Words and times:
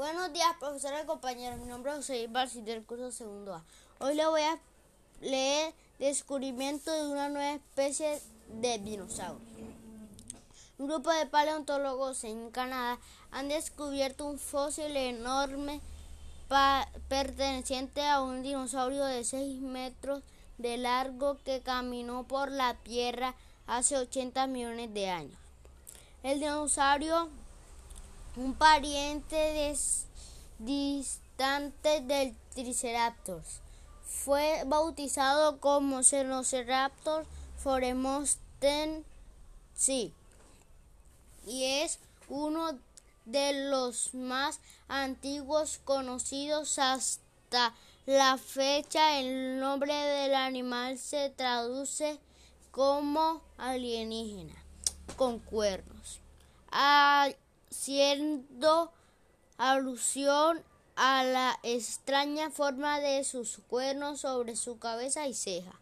Buenos 0.00 0.32
días, 0.32 0.56
profesores 0.58 1.02
y 1.04 1.06
compañeros. 1.06 1.58
Mi 1.58 1.66
nombre 1.66 1.92
es 1.92 1.98
José 1.98 2.26
Barcil 2.26 2.64
del 2.64 2.86
curso 2.86 3.12
segundo 3.12 3.52
A. 3.52 3.62
Hoy 3.98 4.14
le 4.14 4.24
voy 4.24 4.40
a 4.40 4.58
leer 5.20 5.74
Descubrimiento 5.98 6.90
de 6.90 7.06
una 7.06 7.28
nueva 7.28 7.52
especie 7.52 8.18
de 8.48 8.78
dinosaurio. 8.78 9.46
Un 10.78 10.88
grupo 10.88 11.10
de 11.10 11.26
paleontólogos 11.26 12.24
en 12.24 12.50
Canadá 12.50 12.98
han 13.30 13.48
descubierto 13.50 14.24
un 14.24 14.38
fósil 14.38 14.96
enorme 14.96 15.82
perteneciente 17.10 18.02
a 18.06 18.22
un 18.22 18.42
dinosaurio 18.42 19.04
de 19.04 19.22
6 19.22 19.60
metros 19.60 20.22
de 20.56 20.78
largo 20.78 21.36
que 21.44 21.60
caminó 21.60 22.26
por 22.26 22.50
la 22.50 22.72
Tierra 22.72 23.34
hace 23.66 23.98
80 23.98 24.46
millones 24.46 24.94
de 24.94 25.10
años. 25.10 25.38
El 26.22 26.40
dinosaurio 26.40 27.28
un 28.36 28.54
pariente 28.54 29.74
distante 30.58 32.00
del 32.02 32.36
Triceratops. 32.54 33.60
Fue 34.04 34.62
bautizado 34.66 35.58
como 35.58 36.02
Cernoceraptor 36.02 37.26
sí 39.74 40.12
y 41.46 41.64
es 41.64 41.98
uno 42.28 42.78
de 43.24 43.70
los 43.70 44.14
más 44.14 44.60
antiguos 44.88 45.80
conocidos 45.84 46.78
hasta 46.78 47.74
la 48.06 48.38
fecha. 48.38 49.18
El 49.18 49.60
nombre 49.60 49.94
del 49.94 50.34
animal 50.34 50.98
se 50.98 51.30
traduce 51.30 52.18
como 52.70 53.42
alienígena 53.58 54.54
con 55.16 55.38
cuernos 55.38 56.20
haciendo 57.70 58.92
alusión 59.56 60.62
a 60.96 61.22
la 61.24 61.58
extraña 61.62 62.50
forma 62.50 63.00
de 63.00 63.22
sus 63.24 63.58
cuernos 63.68 64.20
sobre 64.20 64.56
su 64.56 64.78
cabeza 64.78 65.26
y 65.28 65.34
ceja. 65.34 65.72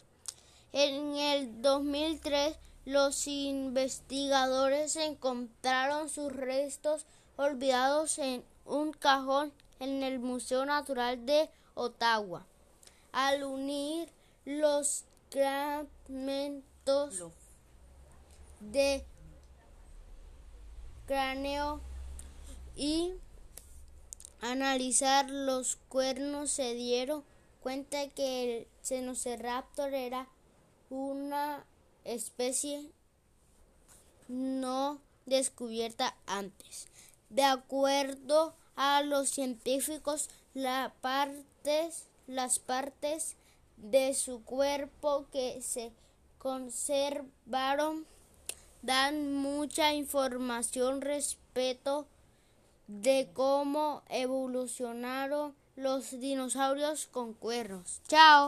En 0.73 1.17
el 1.17 1.63
2003, 1.63 2.57
los 2.85 3.27
investigadores 3.27 4.97
encontraron 4.97 6.09
sus 6.09 6.33
restos 6.33 7.07
olvidados 7.37 8.19
en 8.19 8.45
un 8.65 8.93
cajón 8.93 9.53
en 9.81 10.03
el 10.03 10.19
Museo 10.19 10.67
Natural 10.67 11.25
de 11.25 11.49
Ottawa. 11.75 12.47
Al 13.13 13.45
unir 13.45 14.11
los 14.45 15.05
fragmentos 15.31 17.23
de 18.61 19.05
cráneo 21.09 21.81
y 22.77 23.15
analizar 24.41 25.29
los 25.31 25.77
cuernos 25.89 26.51
se 26.51 26.75
dieron 26.75 27.25
cuenta 27.61 28.09
que 28.11 28.59
el 28.59 28.69
Cenoceraptor 28.85 29.95
era 29.95 30.29
una 30.91 31.65
especie 32.05 32.93
no 34.29 35.01
descubierta 35.27 36.15
antes. 36.27 36.87
De 37.31 37.43
acuerdo 37.43 38.55
a 38.77 39.03
los 39.03 39.31
científicos, 39.31 40.29
las 40.53 40.93
partes 41.01 42.05
de 43.79 44.15
su 44.15 44.45
cuerpo 44.45 45.27
que 45.33 45.63
se 45.63 45.91
conservaron 46.39 48.07
dan 48.83 49.35
mucha 49.35 49.93
información 49.93 51.01
respecto 51.01 52.07
de 52.87 53.31
cómo 53.35 54.03
evolucionaron 54.09 55.55
los 55.77 56.19
dinosaurios 56.19 57.07
con 57.07 57.35
cuernos. 57.35 58.01
Chao. 58.09 58.47